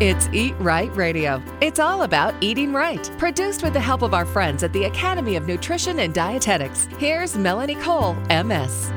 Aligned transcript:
It's 0.00 0.30
Eat 0.32 0.54
Right 0.58 0.90
Radio. 0.96 1.42
It's 1.60 1.78
all 1.78 2.04
about 2.04 2.34
eating 2.40 2.72
right. 2.72 3.10
Produced 3.18 3.62
with 3.62 3.74
the 3.74 3.80
help 3.80 4.00
of 4.00 4.14
our 4.14 4.24
friends 4.24 4.62
at 4.62 4.72
the 4.72 4.84
Academy 4.84 5.36
of 5.36 5.46
Nutrition 5.46 5.98
and 5.98 6.14
Dietetics. 6.14 6.88
Here's 6.96 7.36
Melanie 7.36 7.74
Cole, 7.74 8.14
MS. 8.30 8.90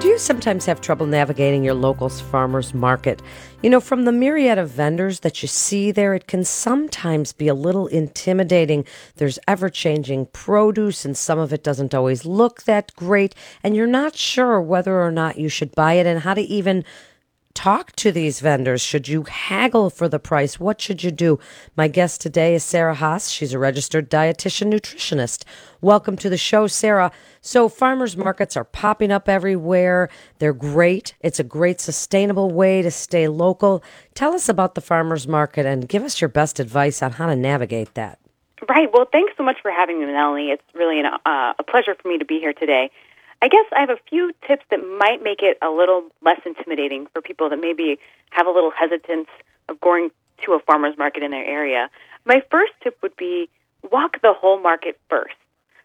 Do 0.00 0.08
you 0.08 0.18
sometimes 0.18 0.66
have 0.66 0.80
trouble 0.80 1.06
navigating 1.06 1.62
your 1.62 1.74
local 1.74 2.08
farmer's 2.08 2.74
market? 2.74 3.22
You 3.62 3.70
know, 3.70 3.78
from 3.78 4.04
the 4.04 4.10
myriad 4.10 4.58
of 4.58 4.70
vendors 4.70 5.20
that 5.20 5.42
you 5.42 5.46
see 5.46 5.92
there, 5.92 6.12
it 6.12 6.26
can 6.26 6.42
sometimes 6.42 7.32
be 7.32 7.46
a 7.46 7.54
little 7.54 7.86
intimidating. 7.86 8.84
There's 9.14 9.38
ever 9.46 9.68
changing 9.68 10.26
produce, 10.32 11.04
and 11.04 11.16
some 11.16 11.38
of 11.38 11.52
it 11.52 11.62
doesn't 11.62 11.94
always 11.94 12.24
look 12.24 12.64
that 12.64 12.92
great, 12.96 13.36
and 13.62 13.76
you're 13.76 13.86
not 13.86 14.16
sure 14.16 14.60
whether 14.60 15.00
or 15.00 15.12
not 15.12 15.38
you 15.38 15.48
should 15.48 15.72
buy 15.76 15.92
it 15.92 16.06
and 16.06 16.20
how 16.20 16.34
to 16.34 16.42
even 16.42 16.84
talk 17.54 17.92
to 17.96 18.12
these 18.12 18.40
vendors? 18.40 18.82
Should 18.82 19.08
you 19.08 19.24
haggle 19.24 19.90
for 19.90 20.08
the 20.08 20.18
price? 20.18 20.60
What 20.60 20.80
should 20.80 21.02
you 21.02 21.10
do? 21.10 21.38
My 21.76 21.88
guest 21.88 22.20
today 22.20 22.54
is 22.54 22.64
Sarah 22.64 22.94
Haas. 22.94 23.30
She's 23.30 23.52
a 23.52 23.58
registered 23.58 24.10
dietitian 24.10 24.72
nutritionist. 24.72 25.44
Welcome 25.80 26.16
to 26.18 26.28
the 26.28 26.36
show, 26.36 26.66
Sarah. 26.66 27.12
So, 27.40 27.68
farmers 27.68 28.16
markets 28.16 28.56
are 28.56 28.64
popping 28.64 29.10
up 29.10 29.28
everywhere. 29.28 30.08
They're 30.38 30.52
great. 30.52 31.14
It's 31.20 31.40
a 31.40 31.44
great 31.44 31.80
sustainable 31.80 32.50
way 32.50 32.82
to 32.82 32.90
stay 32.90 33.28
local. 33.28 33.82
Tell 34.14 34.34
us 34.34 34.48
about 34.48 34.74
the 34.74 34.80
farmers 34.80 35.26
market 35.26 35.66
and 35.66 35.88
give 35.88 36.02
us 36.02 36.20
your 36.20 36.28
best 36.28 36.60
advice 36.60 37.02
on 37.02 37.12
how 37.12 37.26
to 37.26 37.36
navigate 37.36 37.94
that. 37.94 38.18
Right. 38.68 38.88
Well, 38.92 39.06
thanks 39.10 39.32
so 39.36 39.42
much 39.42 39.56
for 39.62 39.70
having 39.70 40.00
me, 40.00 40.06
Melanie. 40.06 40.50
It's 40.50 40.62
really 40.74 41.00
an, 41.00 41.06
uh, 41.06 41.54
a 41.58 41.62
pleasure 41.62 41.94
for 42.00 42.08
me 42.08 42.18
to 42.18 42.24
be 42.24 42.38
here 42.38 42.52
today. 42.52 42.90
I 43.42 43.48
guess 43.48 43.64
I 43.74 43.80
have 43.80 43.90
a 43.90 43.98
few 44.08 44.32
tips 44.46 44.64
that 44.70 44.78
might 44.78 45.22
make 45.22 45.42
it 45.42 45.56
a 45.62 45.70
little 45.70 46.04
less 46.22 46.40
intimidating 46.44 47.06
for 47.12 47.22
people 47.22 47.48
that 47.48 47.60
maybe 47.60 47.98
have 48.30 48.46
a 48.46 48.50
little 48.50 48.70
hesitance 48.70 49.28
of 49.68 49.80
going 49.80 50.10
to 50.44 50.52
a 50.52 50.60
farmer's 50.60 50.96
market 50.98 51.22
in 51.22 51.30
their 51.30 51.44
area. 51.44 51.88
My 52.24 52.42
first 52.50 52.72
tip 52.82 52.98
would 53.02 53.16
be 53.16 53.48
walk 53.90 54.20
the 54.20 54.34
whole 54.34 54.60
market 54.60 54.98
first. 55.08 55.34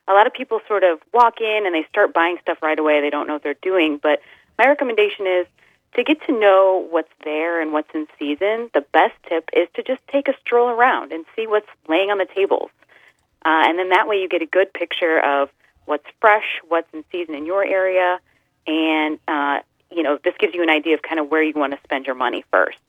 A 0.07 0.13
lot 0.13 0.27
of 0.27 0.33
people 0.33 0.59
sort 0.67 0.83
of 0.83 0.99
walk 1.13 1.39
in 1.39 1.65
and 1.65 1.73
they 1.73 1.85
start 1.89 2.13
buying 2.13 2.37
stuff 2.41 2.57
right 2.61 2.77
away. 2.77 3.01
They 3.01 3.09
don't 3.09 3.25
know 3.25 3.33
what 3.33 3.43
they're 3.43 3.55
doing. 3.61 3.99
But 4.01 4.19
my 4.59 4.65
recommendation 4.65 5.25
is 5.25 5.47
to 5.95 6.03
get 6.03 6.21
to 6.27 6.37
know 6.37 6.85
what's 6.89 7.11
there 7.23 7.61
and 7.61 7.71
what's 7.71 7.89
in 7.93 8.05
season. 8.19 8.69
The 8.73 8.85
best 8.91 9.13
tip 9.27 9.49
is 9.53 9.67
to 9.75 9.83
just 9.83 10.01
take 10.11 10.27
a 10.27 10.33
stroll 10.41 10.69
around 10.69 11.13
and 11.13 11.25
see 11.35 11.47
what's 11.47 11.69
laying 11.87 12.11
on 12.11 12.17
the 12.17 12.27
tables. 12.35 12.69
Uh, 13.45 13.63
and 13.65 13.79
then 13.79 13.89
that 13.89 14.07
way 14.07 14.17
you 14.17 14.27
get 14.27 14.41
a 14.41 14.47
good 14.47 14.73
picture 14.73 15.19
of 15.19 15.49
what's 15.85 16.05
fresh, 16.19 16.61
what's 16.67 16.91
in 16.93 17.03
season 17.11 17.35
in 17.35 17.45
your 17.45 17.63
area, 17.63 18.19
and 18.67 19.19
uh, 19.27 19.59
you 19.91 20.03
know 20.03 20.19
this 20.23 20.33
gives 20.39 20.53
you 20.53 20.63
an 20.63 20.69
idea 20.69 20.93
of 20.95 21.01
kind 21.01 21.19
of 21.19 21.29
where 21.29 21.43
you 21.43 21.53
want 21.55 21.73
to 21.73 21.79
spend 21.83 22.05
your 22.05 22.15
money 22.15 22.43
first. 22.51 22.79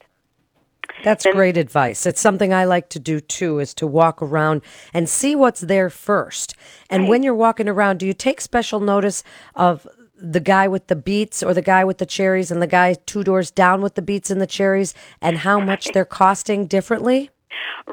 That's 1.03 1.25
then, 1.25 1.35
great 1.35 1.57
advice. 1.57 2.07
It's 2.07 2.21
something 2.21 2.53
I 2.53 2.65
like 2.65 2.89
to 2.91 2.99
do 2.99 3.21
too 3.21 3.59
is 3.59 3.75
to 3.75 3.87
walk 3.87 4.23
around 4.23 4.63
and 4.95 5.09
see 5.09 5.35
what's 5.35 5.61
there 5.61 5.91
first. 5.91 6.55
And 6.89 7.03
right. 7.03 7.11
when 7.11 7.23
you're 7.23 7.35
walking 7.35 7.69
around, 7.69 7.99
do 7.99 8.07
you 8.07 8.15
take 8.15 8.41
special 8.41 8.81
notice 8.81 9.23
of 9.55 9.87
the 10.19 10.41
guy 10.41 10.67
with 10.67 10.87
the 10.87 10.97
beets 10.97 11.43
or 11.43 11.53
the 11.53 11.63
guy 11.63 11.85
with 11.85 11.99
the 11.99 12.07
cherries 12.07 12.51
and 12.51 12.63
the 12.63 12.67
guy 12.67 12.95
two 12.95 13.23
doors 13.23 13.51
down 13.51 13.83
with 13.83 13.95
the 13.95 14.03
beets 14.03 14.31
and 14.31 14.41
the 14.41 14.47
cherries 14.47 14.95
and 15.21 15.39
how 15.39 15.61
much 15.61 15.93
they're 15.93 16.05
costing 16.05 16.67
differently? 16.67 17.31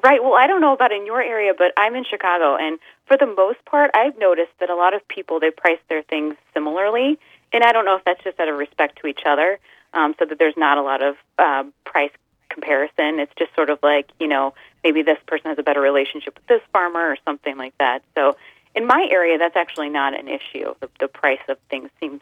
Right. 0.02 0.24
Well, 0.24 0.34
I 0.34 0.48
don't 0.48 0.62
know 0.62 0.74
about 0.74 0.92
in 0.92 1.06
your 1.06 1.22
area, 1.22 1.54
but 1.56 1.72
I'm 1.78 1.96
in 1.96 2.04
Chicago, 2.04 2.56
and 2.56 2.80
for 3.06 3.16
the 3.16 3.28
most 3.28 3.64
part, 3.66 3.92
I've 3.94 4.18
noticed 4.18 4.52
that 4.60 4.72
a 4.72 4.76
lot 4.76 4.96
of 4.96 5.08
people 5.08 5.40
they 5.40 5.52
price 5.52 5.78
their 5.88 6.02
things 6.02 6.36
similarly, 6.54 7.20
and 7.52 7.64
I 7.64 7.72
don't 7.72 7.86
know 7.86 7.96
if 7.98 8.04
that's 8.04 8.24
just 8.24 8.40
out 8.40 8.50
of 8.50 8.58
respect 8.58 9.00
to 9.02 9.08
each 9.08 9.22
other, 9.26 9.60
um, 9.94 10.16
so 10.18 10.26
that 10.26 10.40
there's 10.40 10.58
not 10.58 10.80
a 10.80 10.82
lot 10.82 11.04
of 11.04 11.16
uh, 11.38 11.66
price 11.86 12.10
comparison. 12.50 13.20
It's 13.20 13.34
just 13.38 13.54
sort 13.54 13.70
of 13.70 13.78
like 13.84 14.10
you 14.20 14.28
know 14.28 14.56
maybe 14.84 15.04
this 15.04 15.20
person 15.28 15.50
has 15.50 15.60
a 15.60 15.64
better 15.64 15.82
relationship 15.82 16.34
with 16.36 16.48
this 16.48 16.62
farmer 16.72 17.12
or 17.12 17.18
something 17.24 17.56
like 17.56 17.78
that. 17.78 18.02
So 18.16 18.36
in 18.76 18.88
my 18.88 19.08
area, 19.12 19.38
that's 19.38 19.56
actually 19.56 19.90
not 19.90 20.20
an 20.20 20.28
issue. 20.28 20.74
The, 20.80 20.90
the 21.00 21.08
price 21.08 21.42
of 21.48 21.60
things 21.70 21.92
seems 22.00 22.20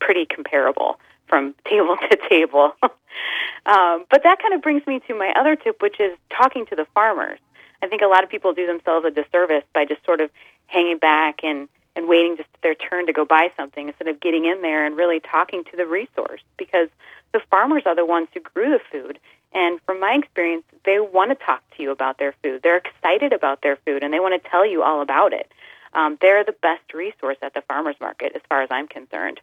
pretty 0.00 0.26
comparable 0.26 0.98
from 1.28 1.54
table 1.68 1.96
to 2.10 2.18
table. 2.28 2.72
um, 2.82 4.04
but 4.10 4.22
that 4.24 4.38
kind 4.42 4.54
of 4.54 4.62
brings 4.62 4.86
me 4.86 5.00
to 5.06 5.14
my 5.14 5.32
other 5.36 5.56
tip, 5.56 5.80
which 5.80 6.00
is 6.00 6.16
talking 6.30 6.66
to 6.66 6.76
the 6.76 6.86
farmers. 6.94 7.38
I 7.82 7.86
think 7.86 8.02
a 8.02 8.06
lot 8.06 8.24
of 8.24 8.30
people 8.30 8.52
do 8.52 8.66
themselves 8.66 9.06
a 9.06 9.10
disservice 9.10 9.64
by 9.74 9.84
just 9.84 10.04
sort 10.04 10.20
of 10.20 10.30
hanging 10.66 10.98
back 10.98 11.40
and, 11.42 11.68
and 11.96 12.08
waiting 12.08 12.36
just 12.36 12.48
their 12.62 12.74
turn 12.74 13.06
to 13.06 13.12
go 13.12 13.24
buy 13.24 13.50
something 13.56 13.88
instead 13.88 14.08
of 14.08 14.20
getting 14.20 14.44
in 14.44 14.60
there 14.60 14.84
and 14.84 14.96
really 14.96 15.20
talking 15.20 15.64
to 15.64 15.76
the 15.76 15.86
resource 15.86 16.42
because 16.58 16.88
the 17.32 17.40
farmers 17.50 17.84
are 17.86 17.96
the 17.96 18.04
ones 18.04 18.28
who 18.34 18.40
grew 18.40 18.70
the 18.70 18.80
food. 18.92 19.18
And 19.52 19.80
from 19.86 19.98
my 19.98 20.12
experience, 20.12 20.64
they 20.84 21.00
want 21.00 21.30
to 21.30 21.44
talk 21.44 21.62
to 21.76 21.82
you 21.82 21.90
about 21.90 22.18
their 22.18 22.34
food. 22.42 22.60
They're 22.62 22.76
excited 22.76 23.32
about 23.32 23.62
their 23.62 23.76
food 23.76 24.02
and 24.02 24.12
they 24.12 24.20
want 24.20 24.40
to 24.40 24.50
tell 24.50 24.66
you 24.66 24.82
all 24.82 25.00
about 25.00 25.32
it. 25.32 25.50
Um, 25.92 26.18
they're 26.20 26.44
the 26.44 26.54
best 26.62 26.94
resource 26.94 27.38
at 27.42 27.54
the 27.54 27.62
farmer's 27.62 27.96
market 28.00 28.32
as 28.34 28.42
far 28.48 28.62
as 28.62 28.68
I'm 28.70 28.86
concerned. 28.86 29.40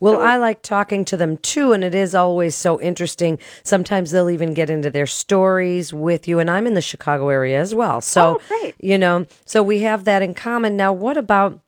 Well, 0.00 0.14
so, 0.14 0.20
I 0.20 0.36
like 0.38 0.62
talking 0.62 1.04
to 1.06 1.16
them 1.16 1.36
too, 1.38 1.72
and 1.72 1.84
it 1.84 1.94
is 1.94 2.14
always 2.14 2.54
so 2.54 2.80
interesting. 2.80 3.38
Sometimes 3.62 4.10
they'll 4.10 4.30
even 4.30 4.54
get 4.54 4.70
into 4.70 4.90
their 4.90 5.06
stories 5.06 5.92
with 5.92 6.26
you, 6.26 6.38
and 6.38 6.50
I'm 6.50 6.66
in 6.66 6.74
the 6.74 6.80
Chicago 6.80 7.28
area 7.28 7.60
as 7.60 7.74
well. 7.74 8.00
So, 8.00 8.40
oh, 8.50 8.72
you 8.78 8.98
know, 8.98 9.26
so 9.44 9.62
we 9.62 9.80
have 9.80 10.04
that 10.04 10.22
in 10.22 10.34
common. 10.34 10.76
Now, 10.76 10.92
what 10.92 11.16
about 11.16 11.60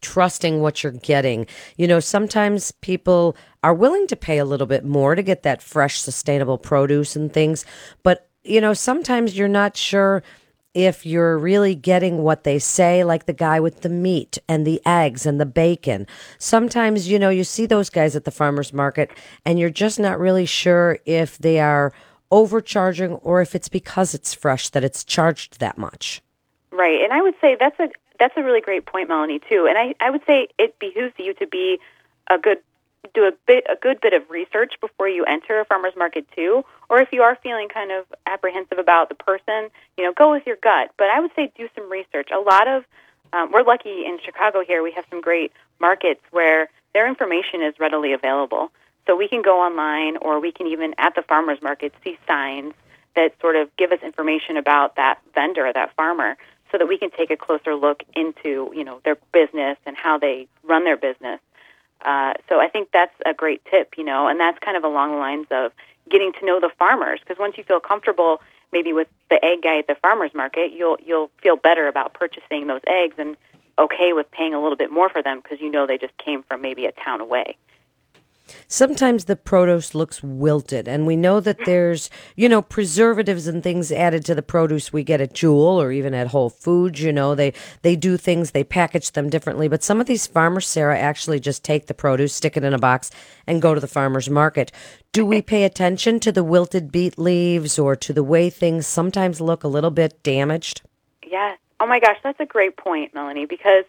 trusting 0.00 0.60
what 0.60 0.82
you're 0.82 0.92
getting? 0.92 1.46
You 1.76 1.88
know, 1.88 2.00
sometimes 2.00 2.72
people 2.72 3.36
are 3.62 3.74
willing 3.74 4.06
to 4.06 4.16
pay 4.16 4.38
a 4.38 4.44
little 4.44 4.66
bit 4.66 4.84
more 4.84 5.14
to 5.14 5.22
get 5.22 5.42
that 5.42 5.62
fresh, 5.62 6.00
sustainable 6.00 6.58
produce 6.58 7.16
and 7.16 7.32
things, 7.32 7.64
but, 8.02 8.28
you 8.44 8.60
know, 8.60 8.72
sometimes 8.72 9.36
you're 9.36 9.48
not 9.48 9.76
sure 9.76 10.22
if 10.78 11.04
you're 11.04 11.36
really 11.36 11.74
getting 11.74 12.22
what 12.22 12.44
they 12.44 12.60
say, 12.60 13.02
like 13.02 13.26
the 13.26 13.32
guy 13.32 13.58
with 13.58 13.80
the 13.80 13.88
meat 13.88 14.38
and 14.48 14.64
the 14.64 14.80
eggs 14.86 15.26
and 15.26 15.40
the 15.40 15.46
bacon. 15.46 16.06
Sometimes, 16.38 17.08
you 17.08 17.18
know, 17.18 17.30
you 17.30 17.42
see 17.42 17.66
those 17.66 17.90
guys 17.90 18.14
at 18.14 18.24
the 18.24 18.30
farmer's 18.30 18.72
market 18.72 19.10
and 19.44 19.58
you're 19.58 19.70
just 19.70 19.98
not 19.98 20.20
really 20.20 20.46
sure 20.46 21.00
if 21.04 21.36
they 21.38 21.58
are 21.58 21.92
overcharging 22.30 23.14
or 23.14 23.42
if 23.42 23.56
it's 23.56 23.68
because 23.68 24.14
it's 24.14 24.32
fresh 24.32 24.68
that 24.68 24.84
it's 24.84 25.02
charged 25.02 25.58
that 25.58 25.76
much. 25.76 26.22
Right. 26.70 27.02
And 27.02 27.12
I 27.12 27.22
would 27.22 27.34
say 27.40 27.56
that's 27.58 27.78
a 27.80 27.88
that's 28.20 28.34
a 28.36 28.42
really 28.42 28.60
great 28.60 28.86
point, 28.86 29.08
Melanie, 29.08 29.40
too. 29.48 29.66
And 29.68 29.76
I, 29.76 29.94
I 30.00 30.10
would 30.10 30.22
say 30.26 30.48
it 30.58 30.78
behooves 30.78 31.14
you 31.18 31.34
to 31.34 31.46
be 31.46 31.78
a 32.30 32.38
good 32.38 32.58
do 33.14 33.24
a 33.24 33.32
bit 33.46 33.64
a 33.70 33.76
good 33.76 34.00
bit 34.00 34.12
of 34.12 34.28
research 34.30 34.74
before 34.80 35.08
you 35.08 35.24
enter 35.24 35.60
a 35.60 35.64
farmers 35.64 35.94
market 35.96 36.26
too? 36.34 36.64
Or 36.88 37.00
if 37.00 37.08
you 37.12 37.22
are 37.22 37.36
feeling 37.42 37.68
kind 37.68 37.90
of 37.92 38.06
apprehensive 38.26 38.78
about 38.78 39.08
the 39.08 39.14
person 39.14 39.70
you 39.96 40.04
know 40.04 40.12
go 40.12 40.30
with 40.30 40.46
your 40.46 40.56
gut. 40.56 40.90
But 40.96 41.08
i 41.08 41.20
would 41.20 41.30
say 41.34 41.52
do 41.56 41.68
some 41.74 41.90
research. 41.90 42.28
A 42.34 42.38
lot 42.38 42.68
of 42.68 42.84
um, 43.32 43.50
we're 43.52 43.62
lucky 43.62 44.04
in 44.06 44.18
chicago 44.24 44.62
here 44.66 44.82
we 44.82 44.92
have 44.92 45.04
some 45.10 45.20
great 45.20 45.52
markets 45.80 46.20
where 46.30 46.68
their 46.94 47.08
information 47.08 47.62
is 47.62 47.74
readily 47.78 48.12
available. 48.12 48.70
So 49.06 49.16
we 49.16 49.28
can 49.28 49.42
go 49.42 49.60
online 49.60 50.18
or 50.18 50.40
we 50.40 50.52
can 50.52 50.66
even 50.66 50.94
at 50.98 51.14
the 51.14 51.22
farmers 51.22 51.62
market 51.62 51.94
see 52.04 52.18
signs 52.26 52.74
that 53.16 53.32
sort 53.40 53.56
of 53.56 53.74
give 53.76 53.90
us 53.90 54.00
information 54.02 54.56
about 54.56 54.96
that 54.96 55.18
vendor 55.34 55.66
or 55.66 55.72
that 55.72 55.94
farmer 55.96 56.36
so 56.70 56.78
that 56.78 56.86
we 56.86 56.98
can 56.98 57.10
take 57.10 57.30
a 57.30 57.36
closer 57.36 57.74
look 57.74 58.02
into 58.14 58.70
you 58.74 58.84
know 58.84 59.00
their 59.04 59.16
business 59.32 59.78
and 59.86 59.96
how 59.96 60.18
they 60.18 60.46
run 60.62 60.84
their 60.84 60.96
business 60.96 61.40
uh, 62.04 62.34
so 62.48 62.60
I 62.60 62.68
think 62.68 62.90
that's 62.92 63.14
a 63.26 63.34
great 63.34 63.62
tip, 63.70 63.94
you 63.96 64.04
know, 64.04 64.28
and 64.28 64.38
that's 64.38 64.58
kind 64.60 64.76
of 64.76 64.84
along 64.84 65.12
the 65.12 65.18
lines 65.18 65.46
of 65.50 65.72
getting 66.10 66.32
to 66.40 66.46
know 66.46 66.60
the 66.60 66.70
farmers 66.78 67.20
because 67.20 67.38
once 67.38 67.58
you 67.58 67.64
feel 67.64 67.80
comfortable 67.80 68.40
maybe 68.72 68.92
with 68.92 69.08
the 69.30 69.42
egg 69.44 69.62
guy 69.62 69.78
at 69.78 69.86
the 69.86 69.94
farmers 69.96 70.32
market, 70.34 70.72
you'll 70.72 70.98
you'll 71.04 71.30
feel 71.42 71.56
better 71.56 71.88
about 71.88 72.14
purchasing 72.14 72.66
those 72.66 72.80
eggs 72.86 73.14
and 73.18 73.36
okay 73.78 74.12
with 74.12 74.30
paying 74.30 74.54
a 74.54 74.60
little 74.60 74.76
bit 74.76 74.90
more 74.90 75.08
for 75.08 75.22
them 75.22 75.40
because 75.40 75.60
you 75.60 75.70
know 75.70 75.86
they 75.86 75.98
just 75.98 76.16
came 76.18 76.42
from 76.42 76.60
maybe 76.60 76.86
a 76.86 76.92
town 76.92 77.20
away. 77.20 77.56
Sometimes 78.66 79.24
the 79.24 79.36
produce 79.36 79.94
looks 79.94 80.22
wilted, 80.22 80.88
and 80.88 81.06
we 81.06 81.16
know 81.16 81.40
that 81.40 81.64
there's, 81.64 82.10
you 82.36 82.48
know, 82.48 82.62
preservatives 82.62 83.46
and 83.46 83.62
things 83.62 83.92
added 83.92 84.24
to 84.24 84.34
the 84.34 84.42
produce 84.42 84.92
we 84.92 85.02
get 85.02 85.20
at 85.20 85.34
Jewel 85.34 85.80
or 85.80 85.92
even 85.92 86.14
at 86.14 86.28
Whole 86.28 86.50
Foods. 86.50 87.00
You 87.02 87.12
know, 87.12 87.34
they 87.34 87.52
they 87.82 87.96
do 87.96 88.16
things, 88.16 88.50
they 88.50 88.64
package 88.64 89.12
them 89.12 89.30
differently. 89.30 89.68
But 89.68 89.82
some 89.82 90.00
of 90.00 90.06
these 90.06 90.26
farmers, 90.26 90.66
Sarah, 90.66 90.98
actually 90.98 91.40
just 91.40 91.64
take 91.64 91.86
the 91.86 91.94
produce, 91.94 92.34
stick 92.34 92.56
it 92.56 92.64
in 92.64 92.74
a 92.74 92.78
box, 92.78 93.10
and 93.46 93.62
go 93.62 93.74
to 93.74 93.80
the 93.80 93.86
farmer's 93.86 94.30
market. 94.30 94.72
Do 95.12 95.24
we 95.24 95.42
pay 95.42 95.64
attention 95.64 96.20
to 96.20 96.32
the 96.32 96.44
wilted 96.44 96.92
beet 96.92 97.18
leaves 97.18 97.78
or 97.78 97.96
to 97.96 98.12
the 98.12 98.22
way 98.22 98.50
things 98.50 98.86
sometimes 98.86 99.40
look 99.40 99.64
a 99.64 99.68
little 99.68 99.90
bit 99.90 100.22
damaged? 100.22 100.82
Yes. 101.26 101.58
Oh 101.80 101.86
my 101.86 102.00
gosh, 102.00 102.16
that's 102.22 102.40
a 102.40 102.46
great 102.46 102.76
point, 102.76 103.14
Melanie, 103.14 103.46
because 103.46 103.84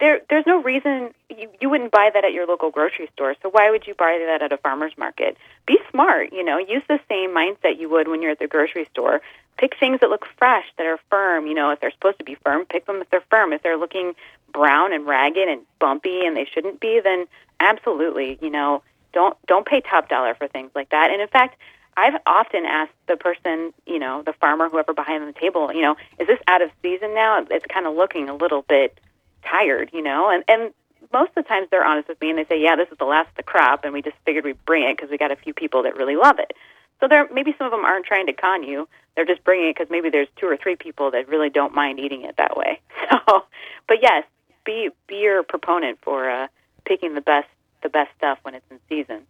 there 0.00 0.20
there's 0.28 0.46
no 0.46 0.62
reason 0.62 1.14
you, 1.30 1.48
you 1.60 1.70
wouldn't 1.70 1.92
buy 1.92 2.10
that 2.12 2.24
at 2.24 2.32
your 2.32 2.46
local 2.46 2.70
grocery 2.70 3.08
store. 3.12 3.34
So 3.42 3.50
why 3.50 3.70
would 3.70 3.86
you 3.86 3.94
buy 3.94 4.18
that 4.26 4.42
at 4.42 4.52
a 4.52 4.56
farmer's 4.56 4.96
market? 4.98 5.36
Be 5.66 5.78
smart, 5.90 6.32
you 6.32 6.44
know, 6.44 6.58
use 6.58 6.82
the 6.88 7.00
same 7.08 7.30
mindset 7.30 7.78
you 7.78 7.88
would 7.90 8.08
when 8.08 8.22
you're 8.22 8.32
at 8.32 8.38
the 8.38 8.48
grocery 8.48 8.86
store. 8.90 9.20
Pick 9.58 9.76
things 9.78 10.00
that 10.00 10.10
look 10.10 10.26
fresh, 10.36 10.66
that 10.76 10.86
are 10.86 10.98
firm, 11.08 11.46
you 11.46 11.54
know, 11.54 11.70
if 11.70 11.80
they're 11.80 11.92
supposed 11.92 12.18
to 12.18 12.24
be 12.24 12.34
firm, 12.34 12.66
pick 12.66 12.84
them 12.86 13.00
if 13.00 13.08
they're 13.10 13.24
firm. 13.30 13.52
If 13.52 13.62
they're 13.62 13.78
looking 13.78 14.14
brown 14.52 14.92
and 14.92 15.06
ragged 15.06 15.48
and 15.48 15.62
bumpy 15.78 16.26
and 16.26 16.36
they 16.36 16.44
shouldn't 16.44 16.80
be, 16.80 17.00
then 17.02 17.26
absolutely, 17.60 18.38
you 18.42 18.50
know, 18.50 18.82
don't 19.12 19.36
don't 19.46 19.66
pay 19.66 19.80
top 19.80 20.08
dollar 20.08 20.34
for 20.34 20.48
things 20.48 20.70
like 20.74 20.90
that. 20.90 21.10
And 21.10 21.22
in 21.22 21.28
fact, 21.28 21.56
I've 21.96 22.20
often 22.26 22.66
asked 22.66 22.92
the 23.06 23.16
person, 23.16 23.72
you 23.86 23.98
know, 23.98 24.22
the 24.22 24.34
farmer, 24.34 24.68
whoever 24.68 24.92
behind 24.92 25.26
the 25.26 25.32
table, 25.32 25.72
you 25.72 25.80
know, 25.80 25.96
is 26.18 26.26
this 26.26 26.38
out 26.46 26.60
of 26.60 26.70
season 26.82 27.14
now? 27.14 27.44
It's 27.50 27.64
kind 27.66 27.86
of 27.86 27.94
looking 27.94 28.28
a 28.28 28.34
little 28.34 28.62
bit 28.62 28.98
tired, 29.48 29.90
you 29.92 30.02
know, 30.02 30.30
and 30.30 30.44
and 30.48 30.72
most 31.12 31.30
of 31.36 31.44
the 31.44 31.48
times 31.48 31.68
they're 31.70 31.84
honest 31.84 32.08
with 32.08 32.20
me 32.20 32.30
and 32.30 32.38
they 32.38 32.44
say, 32.46 32.60
yeah, 32.60 32.76
this 32.76 32.88
is 32.90 32.98
the 32.98 33.04
last 33.04 33.28
of 33.28 33.36
the 33.36 33.42
crop, 33.42 33.84
and 33.84 33.92
we 33.92 34.02
just 34.02 34.16
figured 34.24 34.44
we'd 34.44 34.64
bring 34.64 34.82
it 34.82 34.96
because 34.96 35.10
we 35.10 35.18
got 35.18 35.30
a 35.30 35.36
few 35.36 35.54
people 35.54 35.82
that 35.84 35.96
really 35.96 36.16
love 36.16 36.38
it. 36.38 36.52
So 37.00 37.08
there, 37.08 37.28
maybe 37.32 37.54
some 37.58 37.66
of 37.66 37.70
them 37.70 37.84
aren't 37.84 38.06
trying 38.06 38.26
to 38.26 38.32
con 38.32 38.62
you; 38.62 38.88
they're 39.14 39.26
just 39.26 39.44
bringing 39.44 39.68
it 39.68 39.76
because 39.76 39.90
maybe 39.90 40.10
there's 40.10 40.28
two 40.36 40.46
or 40.46 40.56
three 40.56 40.76
people 40.76 41.10
that 41.12 41.28
really 41.28 41.50
don't 41.50 41.74
mind 41.74 42.00
eating 42.00 42.22
it 42.22 42.36
that 42.38 42.56
way. 42.56 42.80
So, 43.28 43.44
but 43.86 43.98
yes, 44.02 44.24
be 44.64 44.90
be 45.06 45.16
your 45.16 45.42
proponent 45.44 45.98
for 46.02 46.28
uh, 46.28 46.48
picking 46.84 47.14
the 47.14 47.20
best 47.20 47.48
the 47.82 47.88
best 47.88 48.10
stuff 48.16 48.38
when 48.42 48.54
it's 48.54 48.66
in 48.70 48.80
season. 48.88 49.26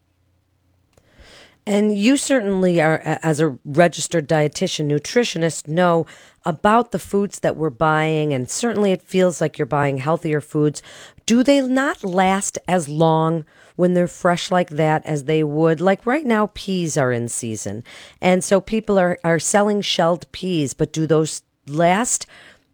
And 1.69 1.99
you 1.99 2.17
certainly 2.17 2.81
are, 2.81 3.01
as 3.23 3.41
a 3.41 3.59
registered 3.65 4.29
dietitian, 4.29 4.89
nutritionist, 4.89 5.67
know 5.67 6.07
about 6.45 6.93
the 6.93 6.99
foods 7.01 7.41
that 7.41 7.57
we're 7.57 7.71
buying, 7.71 8.33
and 8.33 8.49
certainly 8.49 8.93
it 8.93 9.03
feels 9.03 9.41
like 9.41 9.59
you're 9.59 9.67
buying 9.67 9.99
healthier 9.99 10.41
foods. 10.41 10.81
Do 11.27 11.43
they 11.43 11.61
not 11.61 12.05
last 12.05 12.57
as 12.69 12.89
long 12.89 13.45
when 13.75 13.95
they're 13.95 14.07
fresh 14.07 14.53
like 14.53 14.71
that 14.71 15.05
as 15.05 15.25
they 15.25 15.43
would? 15.43 15.81
Like 15.81 16.07
right 16.07 16.25
now, 16.25 16.51
peas 16.55 16.97
are 16.97 17.11
in 17.11 17.29
season, 17.29 17.83
and 18.21 18.45
so 18.45 18.61
people 18.61 18.97
are, 18.97 19.19
are 19.25 19.41
selling 19.41 19.81
shelled 19.81 20.31
peas, 20.31 20.73
but 20.73 20.93
do 20.93 21.07
those 21.07 21.43
last? 21.67 22.27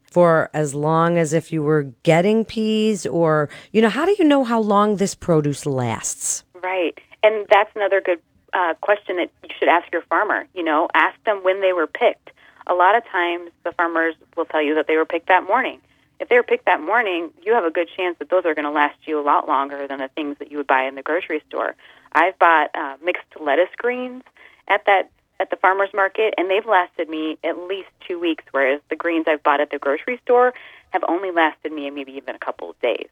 For 0.05 0.51
as 0.53 0.75
long 0.75 1.17
as 1.17 1.33
if 1.33 1.51
you 1.51 1.63
were 1.63 1.85
getting 2.03 2.45
peas, 2.45 3.07
or, 3.07 3.49
you 3.73 3.81
know, 3.81 3.89
how 3.89 4.05
do 4.05 4.15
you 4.19 4.27
know 4.27 4.45
how 4.45 4.61
long 4.61 4.97
this 4.97 5.15
produce 5.15 5.65
lasts? 5.65 6.45
Right. 6.63 6.99
And 7.23 7.47
that's 7.49 7.71
another 7.75 8.03
good 8.03 8.21
uh, 8.53 8.75
question 8.81 9.17
that 9.17 9.31
you 9.43 9.51
should 9.59 9.69
ask 9.69 9.91
your 9.93 10.03
farmer. 10.03 10.47
You 10.55 10.63
know, 10.63 10.89
ask 10.95 11.23
them 11.25 11.43
when 11.43 11.61
they 11.61 11.73
were 11.73 11.87
picked. 11.87 12.31
A 12.67 12.75
lot 12.75 12.97
of 12.97 13.05
times, 13.07 13.51
the 13.65 13.73
farmers 13.73 14.15
will 14.37 14.45
tell 14.45 14.63
you 14.63 14.75
that 14.77 14.87
they 14.87 14.97
were 14.97 15.05
picked 15.05 15.29
that 15.29 15.45
morning. 15.45 15.81
If 16.21 16.29
they 16.29 16.37
were 16.37 16.45
picked 16.45 16.67
that 16.67 16.81
morning, 16.81 17.31
you 17.43 17.53
have 17.55 17.65
a 17.65 17.71
good 17.71 17.89
chance 17.97 18.17
that 18.21 18.31
those 18.31 18.45
are 18.45 18.55
going 18.55 18.65
to 18.65 18.71
last 18.71 18.97
you 19.07 19.19
a 19.19 19.25
lot 19.25 19.49
longer 19.49 19.89
than 19.89 19.99
the 19.99 20.09
things 20.09 20.37
that 20.39 20.53
you 20.53 20.59
would 20.59 20.69
buy 20.69 20.85
in 20.85 20.95
the 20.95 21.03
grocery 21.03 21.43
store. 21.49 21.75
I've 22.13 22.39
bought 22.39 22.71
uh, 22.75 22.97
mixed 23.03 23.27
lettuce 23.41 23.75
greens 23.77 24.23
at 24.69 24.87
that 24.87 25.11
at 25.41 25.51
the 25.51 25.57
farmers 25.57 25.89
market, 25.93 26.35
and 26.39 26.49
they've 26.49 26.65
lasted 26.65 27.09
me 27.09 27.39
at 27.43 27.59
least 27.59 27.89
two 28.07 28.21
weeks. 28.21 28.45
Whereas 28.53 28.81
the 28.89 28.97
greens 28.97 29.27
I've 29.29 29.43
bought 29.43 29.61
at 29.61 29.71
the 29.71 29.79
grocery 29.79 30.21
store 30.23 30.55
have 30.91 31.03
only 31.09 31.33
lasted 31.33 31.73
me 31.73 31.91
maybe 31.91 32.13
even 32.13 32.37
a 32.37 32.39
couple 32.39 32.71
of 32.71 32.81
days. 32.81 33.09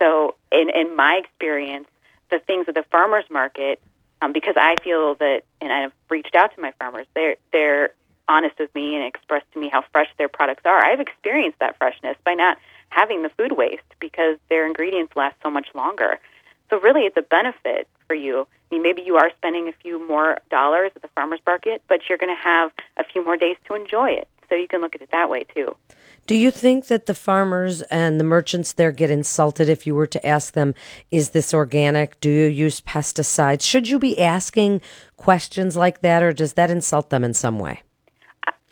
So, 0.00 0.34
in 0.50 0.70
in 0.70 0.96
my 0.96 1.20
experience, 1.22 1.86
the 2.30 2.40
things 2.40 2.66
at 2.66 2.74
the 2.74 2.84
farmers 2.90 3.26
market 3.30 3.80
um, 4.22 4.32
because 4.32 4.54
I 4.56 4.76
feel 4.82 5.14
that, 5.16 5.42
and 5.60 5.72
I've 5.72 5.92
reached 6.08 6.34
out 6.34 6.54
to 6.54 6.60
my 6.60 6.72
farmers. 6.78 7.06
They're 7.14 7.36
they're 7.52 7.90
honest 8.28 8.58
with 8.58 8.72
me 8.74 8.94
and 8.94 9.04
express 9.04 9.42
to 9.52 9.60
me 9.60 9.68
how 9.68 9.82
fresh 9.92 10.08
their 10.16 10.28
products 10.28 10.62
are. 10.64 10.84
I've 10.84 11.00
experienced 11.00 11.58
that 11.58 11.76
freshness 11.78 12.16
by 12.24 12.34
not 12.34 12.58
having 12.90 13.22
the 13.22 13.30
food 13.30 13.52
waste 13.52 13.82
because 13.98 14.36
their 14.48 14.66
ingredients 14.66 15.14
last 15.16 15.36
so 15.42 15.50
much 15.50 15.68
longer. 15.74 16.18
So 16.68 16.78
really, 16.80 17.02
it's 17.02 17.16
a 17.16 17.22
benefit 17.22 17.88
for 18.06 18.14
you. 18.14 18.46
I 18.70 18.74
mean, 18.74 18.82
maybe 18.82 19.02
you 19.02 19.16
are 19.16 19.30
spending 19.36 19.68
a 19.68 19.72
few 19.72 20.06
more 20.06 20.38
dollars 20.50 20.92
at 20.94 21.02
the 21.02 21.08
farmers 21.08 21.40
market, 21.44 21.82
but 21.88 22.00
you're 22.08 22.18
going 22.18 22.34
to 22.34 22.40
have 22.40 22.70
a 22.96 23.04
few 23.04 23.24
more 23.24 23.36
days 23.36 23.56
to 23.66 23.74
enjoy 23.74 24.10
it. 24.10 24.28
So 24.48 24.54
you 24.54 24.68
can 24.68 24.80
look 24.80 24.94
at 24.94 25.02
it 25.02 25.10
that 25.10 25.28
way 25.28 25.44
too. 25.44 25.74
Do 26.26 26.36
you 26.36 26.50
think 26.50 26.86
that 26.86 27.06
the 27.06 27.14
farmers 27.14 27.82
and 27.82 28.20
the 28.20 28.24
merchants 28.24 28.72
there 28.72 28.92
get 28.92 29.10
insulted 29.10 29.68
if 29.68 29.86
you 29.86 29.94
were 29.94 30.06
to 30.06 30.26
ask 30.26 30.54
them, 30.54 30.74
is 31.10 31.30
this 31.30 31.52
organic? 31.52 32.20
Do 32.20 32.30
you 32.30 32.46
use 32.46 32.80
pesticides? 32.80 33.62
Should 33.62 33.88
you 33.88 33.98
be 33.98 34.20
asking 34.20 34.80
questions 35.16 35.76
like 35.76 36.02
that, 36.02 36.22
or 36.22 36.32
does 36.32 36.52
that 36.52 36.70
insult 36.70 37.10
them 37.10 37.24
in 37.24 37.34
some 37.34 37.58
way? 37.58 37.82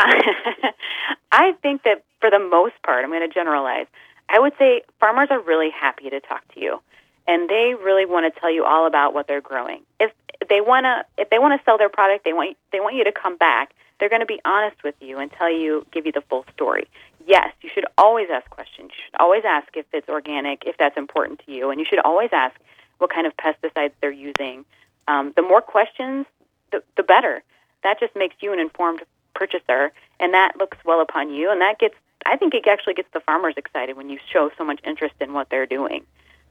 I 1.33 1.53
think 1.63 1.83
that 1.83 2.05
for 2.21 2.31
the 2.31 2.39
most 2.39 2.75
part, 2.85 3.05
I'm 3.05 3.11
going 3.11 3.29
to 3.29 3.33
generalize. 3.33 3.87
I 4.29 4.39
would 4.39 4.53
say 4.59 4.83
farmers 5.01 5.29
are 5.31 5.41
really 5.41 5.71
happy 5.71 6.11
to 6.11 6.21
talk 6.21 6.47
to 6.55 6.61
you, 6.61 6.81
and 7.27 7.49
they 7.49 7.75
really 7.83 8.07
want 8.07 8.33
to 8.33 8.41
tell 8.41 8.53
you 8.53 8.65
all 8.65 8.87
about 8.87 9.15
what 9.15 9.27
they're 9.27 9.41
growing. 9.41 9.83
If 9.99 10.13
they 10.49 10.61
want 10.61 10.85
to, 10.85 11.05
if 11.21 11.31
they 11.31 11.39
want 11.39 11.59
to 11.59 11.65
sell 11.65 11.79
their 11.79 11.89
product, 11.89 12.25
they 12.25 12.33
want 12.33 12.57
they 12.73 12.81
want 12.81 12.97
you 12.97 13.05
to 13.05 13.13
come 13.13 13.37
back. 13.37 13.73
They're 13.99 14.09
going 14.09 14.21
to 14.21 14.27
be 14.27 14.41
honest 14.45 14.85
with 14.85 14.95
you 15.01 15.19
and 15.19 15.31
tell 15.33 15.53
you, 15.53 15.85
give 15.91 16.07
you 16.07 16.13
the 16.13 16.23
full 16.29 16.45
story 16.55 16.87
yes, 17.29 17.53
you 17.61 17.71
should 17.73 17.85
always 17.97 18.29
ask 18.33 18.49
questions. 18.51 18.91
You 18.97 19.03
should 19.05 19.21
always 19.21 19.45
ask 19.45 19.69
if 19.77 19.87
it's 19.93 20.09
organic, 20.09 20.65
if 20.67 20.77
that's 20.79 20.97
important 20.97 21.41
to 21.47 21.53
you, 21.53 21.71
and 21.71 21.79
you 21.79 21.87
should 21.89 22.01
always 22.01 22.31
ask 22.33 22.57
what 22.97 23.13
kind 23.13 23.27
of 23.27 23.37
pesticides 23.37 23.93
they're 24.01 24.11
using. 24.11 24.65
Um, 25.07 25.33
the 25.37 25.43
more 25.43 25.61
questions, 25.61 26.27
the, 26.73 26.83
the 26.97 27.03
better. 27.03 27.43
That 27.85 28.01
just 28.01 28.17
makes 28.17 28.37
you 28.41 28.53
an 28.53 28.59
informed 28.59 29.03
purchaser, 29.35 29.93
and 30.19 30.35
that 30.35 30.57
looks 30.59 30.79
well 30.85 31.01
upon 31.01 31.33
you, 31.33 31.51
and 31.51 31.61
that 31.61 31.79
gets. 31.79 31.95
I 32.27 32.37
think 32.37 32.53
it 32.55 32.67
actually 32.67 32.95
gets 32.95 33.09
the 33.13 33.21
farmers 33.21 33.55
excited 33.57 33.97
when 33.97 34.11
you 34.11 34.19
show 34.33 34.51
so 34.59 34.65
much 34.65 34.81
interest 34.85 35.15
in 35.21 35.33
what 35.33 35.49
they're 35.51 35.67
doing. 35.67 36.05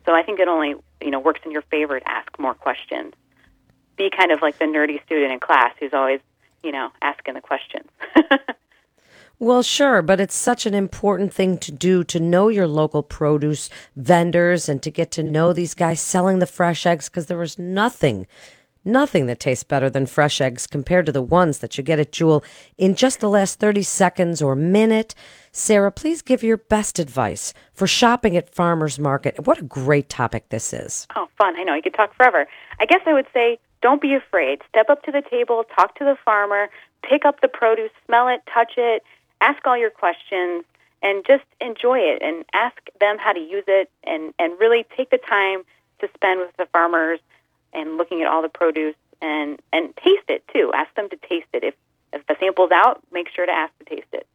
So 0.05 0.13
I 0.15 0.23
think 0.23 0.39
it 0.39 0.47
only 0.47 0.75
you 1.01 1.11
know 1.11 1.19
works 1.19 1.41
in 1.43 1.51
your 1.51 1.63
favor 1.63 1.99
to 1.99 2.09
ask 2.09 2.39
more 2.39 2.53
questions. 2.53 3.13
Be 3.97 4.09
kind 4.09 4.31
of 4.31 4.41
like 4.41 4.57
the 4.57 4.65
nerdy 4.65 5.03
student 5.05 5.33
in 5.33 5.39
class 5.39 5.73
who's 5.79 5.93
always 5.93 6.21
you 6.63 6.71
know 6.71 6.89
asking 7.01 7.33
the 7.33 7.41
questions. 7.41 7.89
Well, 9.39 9.61
sure, 9.61 10.01
but 10.01 10.19
it's 10.19 10.33
such 10.33 10.65
an 10.65 10.73
important 10.73 11.31
thing 11.31 11.59
to 11.59 11.71
do 11.71 12.03
to 12.05 12.19
know 12.19 12.47
your 12.47 12.65
local 12.65 13.03
produce 13.03 13.69
vendors 13.95 14.67
and 14.67 14.81
to 14.81 14.89
get 14.89 15.11
to 15.11 15.21
know 15.21 15.53
these 15.53 15.75
guys 15.75 16.01
selling 16.01 16.39
the 16.39 16.47
fresh 16.47 16.87
eggs 16.87 17.07
because 17.07 17.27
there 17.27 17.43
is 17.43 17.59
nothing, 17.59 18.25
nothing 18.83 19.27
that 19.27 19.39
tastes 19.39 19.63
better 19.63 19.91
than 19.91 20.07
fresh 20.07 20.41
eggs 20.41 20.65
compared 20.65 21.05
to 21.05 21.11
the 21.11 21.21
ones 21.21 21.59
that 21.59 21.77
you 21.77 21.83
get 21.83 21.99
at 21.99 22.11
Jewel 22.11 22.43
in 22.79 22.95
just 22.95 23.19
the 23.19 23.29
last 23.29 23.59
30 23.59 23.83
seconds 23.83 24.41
or 24.41 24.55
minute. 24.55 25.13
Sarah, 25.51 25.91
please 25.91 26.23
give 26.23 26.41
your 26.41 26.57
best 26.57 26.97
advice 26.97 27.53
for 27.75 27.85
shopping 27.85 28.35
at 28.35 28.55
farmers 28.55 28.97
market. 28.97 29.45
What 29.45 29.59
a 29.59 29.63
great 29.63 30.09
topic 30.09 30.49
this 30.49 30.73
is. 30.73 31.05
Oh, 31.15 31.27
fun. 31.37 31.55
I 31.59 31.63
know. 31.63 31.75
You 31.75 31.83
could 31.83 31.93
talk 31.93 32.15
forever. 32.15 32.47
I 32.79 32.87
guess 32.87 33.01
I 33.05 33.13
would 33.13 33.27
say 33.35 33.59
don't 33.83 34.01
be 34.01 34.15
afraid. 34.15 34.63
Step 34.67 34.89
up 34.89 35.03
to 35.03 35.11
the 35.11 35.21
table, 35.21 35.63
talk 35.75 35.93
to 35.99 36.03
the 36.03 36.17
farmer, 36.25 36.69
pick 37.07 37.23
up 37.23 37.41
the 37.41 37.47
produce, 37.47 37.91
smell 38.07 38.27
it, 38.29 38.41
touch 38.51 38.71
it 38.77 39.03
ask 39.41 39.65
all 39.65 39.77
your 39.77 39.89
questions 39.89 40.63
and 41.01 41.25
just 41.25 41.43
enjoy 41.61 41.99
it 41.99 42.21
and 42.21 42.45
ask 42.53 42.77
them 42.99 43.17
how 43.17 43.33
to 43.33 43.39
use 43.39 43.63
it 43.67 43.89
and, 44.03 44.33
and 44.39 44.59
really 44.59 44.85
take 44.95 45.09
the 45.09 45.17
time 45.17 45.63
to 45.99 46.09
spend 46.15 46.39
with 46.39 46.55
the 46.57 46.65
farmers 46.67 47.19
and 47.73 47.97
looking 47.97 48.21
at 48.21 48.27
all 48.27 48.41
the 48.41 48.49
produce 48.49 48.95
and, 49.21 49.59
and 49.71 49.95
taste 49.97 50.29
it 50.29 50.43
too. 50.53 50.71
Ask 50.73 50.93
them 50.95 51.09
to 51.09 51.17
taste 51.17 51.47
it. 51.53 51.63
If, 51.63 51.75
if 52.13 52.25
the 52.27 52.35
sample's 52.39 52.71
out, 52.71 53.01
make 53.11 53.29
sure 53.29 53.45
to 53.45 53.51
ask 53.51 53.71
to 53.79 53.85
taste 53.85 54.07
it. 54.13 54.27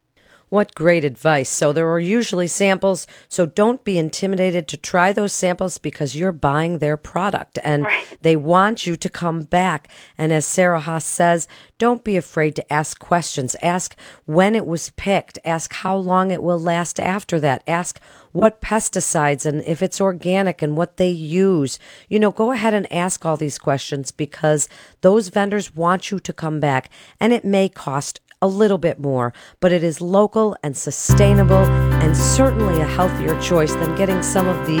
What 0.53 0.75
great 0.75 1.03
advice. 1.03 1.49
So, 1.49 1.73
there 1.73 1.89
are 1.89 1.99
usually 1.99 2.45
samples, 2.45 3.07
so 3.27 3.47
don't 3.47 3.83
be 3.83 3.97
intimidated 3.97 4.67
to 4.67 4.77
try 4.77 5.11
those 5.11 5.33
samples 5.33 5.79
because 5.79 6.15
you're 6.15 6.31
buying 6.31 6.77
their 6.77 6.95
product 6.95 7.57
and 7.63 7.85
right. 7.85 8.05
they 8.21 8.35
want 8.35 8.85
you 8.85 8.95
to 8.95 9.09
come 9.09 9.41
back. 9.41 9.87
And 10.15 10.31
as 10.31 10.45
Sarah 10.45 10.81
Haas 10.81 11.05
says, 11.05 11.47
don't 11.79 12.03
be 12.03 12.17
afraid 12.17 12.55
to 12.57 12.71
ask 12.71 12.99
questions. 12.99 13.55
Ask 13.63 13.95
when 14.25 14.53
it 14.53 14.67
was 14.67 14.91
picked, 14.91 15.39
ask 15.43 15.73
how 15.73 15.97
long 15.97 16.29
it 16.29 16.43
will 16.43 16.59
last 16.59 16.99
after 16.99 17.39
that, 17.39 17.63
ask 17.65 17.99
what 18.31 18.61
pesticides 18.61 19.47
and 19.47 19.63
if 19.65 19.81
it's 19.81 19.99
organic 19.99 20.61
and 20.61 20.77
what 20.77 20.97
they 20.97 21.09
use. 21.09 21.79
You 22.09 22.19
know, 22.19 22.31
go 22.31 22.51
ahead 22.51 22.75
and 22.75 22.91
ask 22.93 23.25
all 23.25 23.37
these 23.37 23.57
questions 23.57 24.11
because 24.11 24.69
those 25.01 25.29
vendors 25.29 25.75
want 25.75 26.11
you 26.11 26.19
to 26.19 26.31
come 26.31 26.59
back 26.59 26.91
and 27.19 27.33
it 27.33 27.43
may 27.43 27.69
cost 27.69 28.19
a 28.43 28.47
little 28.47 28.77
bit 28.77 28.99
more, 28.99 29.33
but 29.61 29.71
it 29.71 29.85
is 29.85 30.01
local 30.01 30.57
and 30.63 30.75
sustainable 30.75 31.63
and 32.03 32.15
certainly 32.15 32.81
a 32.81 32.85
healthier 32.85 33.39
choice 33.39 33.71
than 33.71 33.95
getting 33.95 34.21
some 34.21 34.49
of 34.49 34.67
the, 34.67 34.75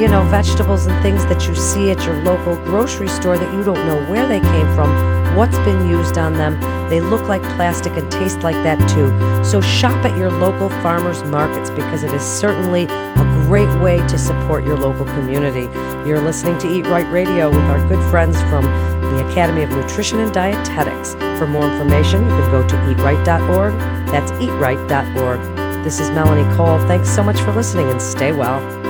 you 0.00 0.08
know, 0.08 0.24
vegetables 0.30 0.86
and 0.86 1.02
things 1.02 1.22
that 1.26 1.46
you 1.46 1.54
see 1.54 1.90
at 1.90 2.02
your 2.06 2.16
local 2.22 2.56
grocery 2.64 3.08
store 3.08 3.36
that 3.36 3.52
you 3.52 3.62
don't 3.62 3.86
know 3.86 4.02
where 4.10 4.26
they 4.26 4.40
came 4.40 4.74
from, 4.74 5.36
what's 5.36 5.58
been 5.58 5.86
used 5.86 6.16
on 6.16 6.32
them. 6.32 6.58
They 6.88 7.02
look 7.02 7.28
like 7.28 7.42
plastic 7.56 7.92
and 7.92 8.10
taste 8.10 8.40
like 8.40 8.56
that 8.64 8.78
too. 8.88 9.10
So 9.44 9.60
shop 9.60 10.02
at 10.06 10.16
your 10.16 10.30
local 10.30 10.70
farmers 10.70 11.22
markets 11.24 11.68
because 11.68 12.04
it 12.04 12.12
is 12.14 12.22
certainly 12.22 12.84
a 12.84 13.44
great 13.46 13.68
way 13.82 13.98
to 13.98 14.16
support 14.16 14.64
your 14.64 14.78
local 14.78 15.04
community. 15.04 15.68
You're 16.08 16.22
listening 16.22 16.56
to 16.60 16.72
Eat 16.72 16.86
Right 16.86 17.10
Radio 17.12 17.50
with 17.50 17.64
our 17.64 17.86
good 17.86 18.02
friends 18.10 18.40
from 18.44 18.64
the 19.10 19.28
Academy 19.30 19.62
of 19.62 19.70
Nutrition 19.70 20.20
and 20.20 20.32
Dietetics. 20.32 21.14
For 21.38 21.46
more 21.46 21.64
information, 21.64 22.22
you 22.22 22.30
can 22.30 22.50
go 22.50 22.66
to 22.66 22.76
eatright.org. 22.76 23.78
That's 24.08 24.30
eatright.org. 24.32 25.84
This 25.84 26.00
is 26.00 26.10
Melanie 26.10 26.56
Cole. 26.56 26.78
Thanks 26.86 27.08
so 27.10 27.22
much 27.22 27.40
for 27.40 27.52
listening 27.52 27.90
and 27.90 28.00
stay 28.00 28.32
well. 28.32 28.83